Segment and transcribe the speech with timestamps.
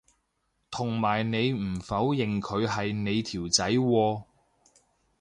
[0.71, 4.23] 同埋你唔否認佢係你條仔喎